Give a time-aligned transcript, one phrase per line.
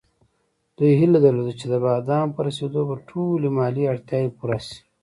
[0.77, 4.79] دوی هیله درلوده چې د بادامو په رسېدو به ټولې مالي اړتیاوې پوره شي.